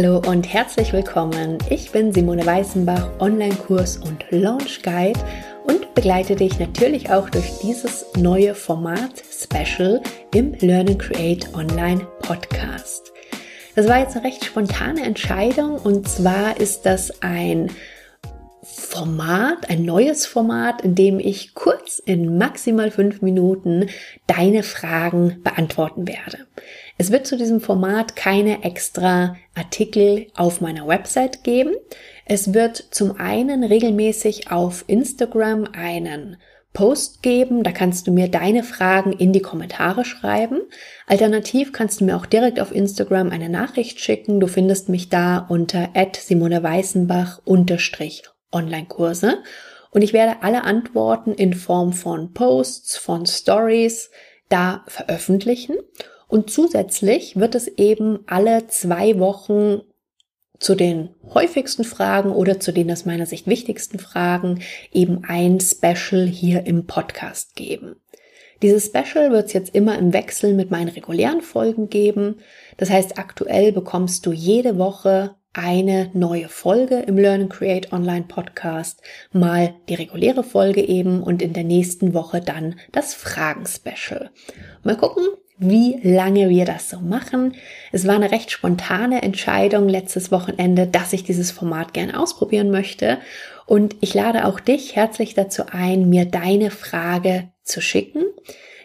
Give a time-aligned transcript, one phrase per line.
[0.00, 1.58] Hallo und herzlich willkommen.
[1.70, 5.18] Ich bin Simone Weißenbach, Online-Kurs und Launch Guide
[5.64, 10.00] und begleite dich natürlich auch durch dieses neue Format Special
[10.32, 13.12] im Learn and Create Online Podcast.
[13.74, 17.68] Das war jetzt eine recht spontane Entscheidung und zwar ist das ein
[18.62, 23.88] Format, ein neues Format, in dem ich kurz in maximal fünf Minuten
[24.28, 26.47] deine Fragen beantworten werde.
[27.00, 31.76] Es wird zu diesem Format keine extra Artikel auf meiner Website geben.
[32.24, 36.38] Es wird zum einen regelmäßig auf Instagram einen
[36.72, 37.62] Post geben.
[37.62, 40.60] Da kannst du mir deine Fragen in die Kommentare schreiben.
[41.06, 44.40] Alternativ kannst du mir auch direkt auf Instagram eine Nachricht schicken.
[44.40, 49.38] Du findest mich da unter Simone Weißenbach unterstrich Online-Kurse.
[49.92, 54.10] Und ich werde alle Antworten in Form von Posts, von Stories
[54.48, 55.76] da veröffentlichen.
[56.28, 59.80] Und zusätzlich wird es eben alle zwei Wochen
[60.58, 64.60] zu den häufigsten Fragen oder zu den aus meiner Sicht wichtigsten Fragen
[64.92, 67.96] eben ein Special hier im Podcast geben.
[68.60, 72.40] Dieses Special wird es jetzt immer im Wechsel mit meinen regulären Folgen geben.
[72.76, 78.26] Das heißt, aktuell bekommst du jede Woche eine neue Folge im Learn and Create Online
[78.26, 79.00] Podcast,
[79.32, 84.30] mal die reguläre Folge eben und in der nächsten Woche dann das Fragen-Special.
[84.82, 85.24] Mal gucken,
[85.58, 87.54] wie lange wir das so machen.
[87.92, 93.18] Es war eine recht spontane Entscheidung letztes Wochenende, dass ich dieses Format gerne ausprobieren möchte.
[93.66, 98.24] Und ich lade auch dich herzlich dazu ein, mir deine Frage zu schicken.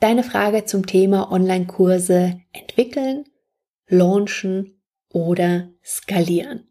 [0.00, 3.24] Deine Frage zum Thema Online-Kurse entwickeln,
[3.88, 6.68] launchen oder skalieren.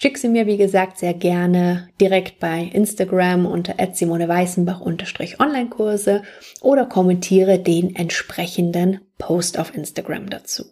[0.00, 6.22] Schick sie mir, wie gesagt, sehr gerne direkt bei Instagram unter Online-Kurse
[6.60, 10.66] oder kommentiere den entsprechenden Post auf Instagram dazu.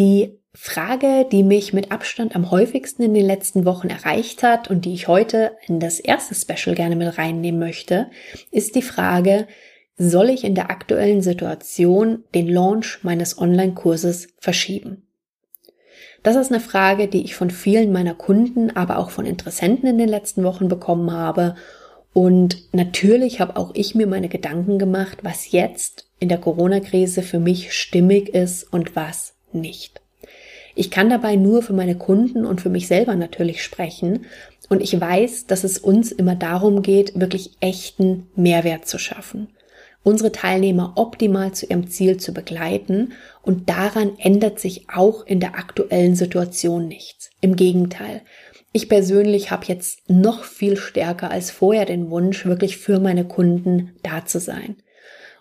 [0.00, 4.84] Die Frage, die mich mit Abstand am häufigsten in den letzten Wochen erreicht hat und
[4.84, 8.10] die ich heute in das erste Special gerne mit reinnehmen möchte,
[8.50, 9.46] ist die Frage,
[9.96, 15.03] soll ich in der aktuellen Situation den Launch meines Online-Kurses verschieben?
[16.22, 19.98] Das ist eine Frage, die ich von vielen meiner Kunden, aber auch von Interessenten in
[19.98, 21.54] den letzten Wochen bekommen habe.
[22.12, 27.40] Und natürlich habe auch ich mir meine Gedanken gemacht, was jetzt in der Corona-Krise für
[27.40, 30.00] mich stimmig ist und was nicht.
[30.74, 34.26] Ich kann dabei nur für meine Kunden und für mich selber natürlich sprechen.
[34.68, 39.48] Und ich weiß, dass es uns immer darum geht, wirklich echten Mehrwert zu schaffen
[40.04, 45.56] unsere Teilnehmer optimal zu ihrem Ziel zu begleiten und daran ändert sich auch in der
[45.58, 47.30] aktuellen Situation nichts.
[47.40, 48.22] Im Gegenteil.
[48.72, 53.96] Ich persönlich habe jetzt noch viel stärker als vorher den Wunsch, wirklich für meine Kunden
[54.02, 54.76] da zu sein.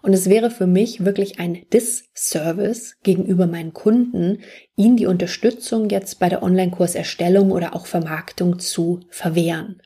[0.01, 4.39] Und es wäre für mich wirklich ein Disservice gegenüber meinen Kunden,
[4.75, 9.81] ihnen die Unterstützung jetzt bei der Online-Kurserstellung oder auch Vermarktung zu verwehren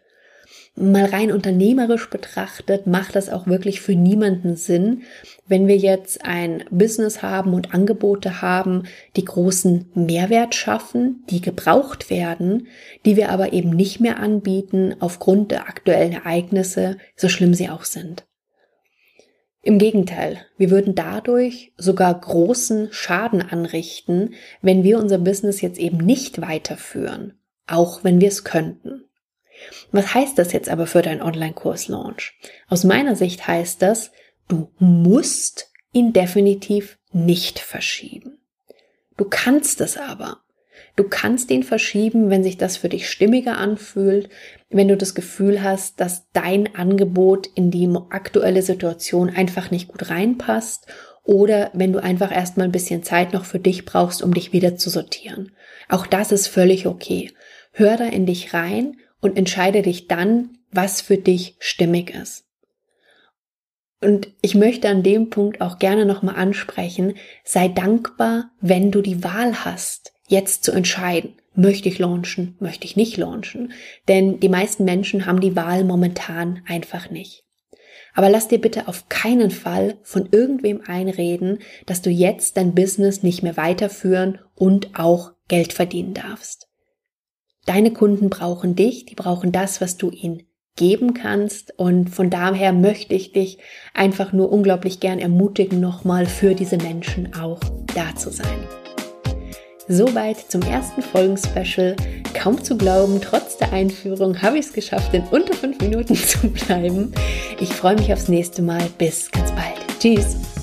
[0.77, 5.03] mal rein unternehmerisch betrachtet, macht das auch wirklich für niemanden Sinn,
[5.47, 8.83] wenn wir jetzt ein Business haben und Angebote haben,
[9.15, 12.67] die großen Mehrwert schaffen, die gebraucht werden,
[13.05, 17.83] die wir aber eben nicht mehr anbieten aufgrund der aktuellen Ereignisse, so schlimm sie auch
[17.83, 18.25] sind.
[19.63, 25.97] Im Gegenteil, wir würden dadurch sogar großen Schaden anrichten, wenn wir unser Business jetzt eben
[25.97, 27.33] nicht weiterführen,
[27.65, 29.06] auch wenn wir es könnten.
[29.91, 32.33] Was heißt das jetzt aber für deinen Online-Kurs-Launch?
[32.67, 34.11] Aus meiner Sicht heißt das,
[34.47, 38.39] du musst ihn definitiv nicht verschieben.
[39.17, 40.41] Du kannst es aber.
[40.95, 44.29] Du kannst ihn verschieben, wenn sich das für dich stimmiger anfühlt,
[44.69, 50.09] wenn du das Gefühl hast, dass dein Angebot in die aktuelle Situation einfach nicht gut
[50.09, 50.87] reinpasst
[51.23, 54.75] oder wenn du einfach erstmal ein bisschen Zeit noch für dich brauchst, um dich wieder
[54.77, 55.51] zu sortieren.
[55.89, 57.31] Auch das ist völlig okay.
[57.71, 62.45] Hör da in dich rein und entscheide dich dann, was für dich stimmig ist.
[63.99, 69.23] Und ich möchte an dem Punkt auch gerne nochmal ansprechen, sei dankbar, wenn du die
[69.23, 73.73] Wahl hast, jetzt zu entscheiden, möchte ich launchen, möchte ich nicht launchen.
[74.07, 77.43] Denn die meisten Menschen haben die Wahl momentan einfach nicht.
[78.13, 83.23] Aber lass dir bitte auf keinen Fall von irgendwem einreden, dass du jetzt dein Business
[83.23, 86.66] nicht mehr weiterführen und auch Geld verdienen darfst.
[87.67, 90.43] Deine Kunden brauchen dich, die brauchen das, was du ihnen
[90.77, 91.77] geben kannst.
[91.77, 93.57] Und von daher möchte ich dich
[93.93, 97.59] einfach nur unglaublich gern ermutigen, nochmal für diese Menschen auch
[97.93, 98.57] da zu sein.
[99.89, 101.97] Soweit zum ersten Folgenspecial.
[102.33, 106.47] Kaum zu glauben, trotz der Einführung habe ich es geschafft, in unter fünf Minuten zu
[106.49, 107.11] bleiben.
[107.59, 108.83] Ich freue mich aufs nächste Mal.
[108.97, 109.75] Bis ganz bald.
[109.99, 110.56] Tschüss.